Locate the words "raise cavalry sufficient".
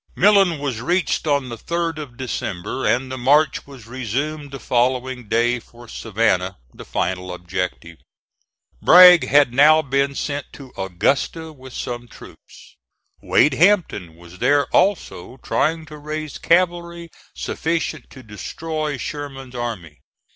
15.99-18.09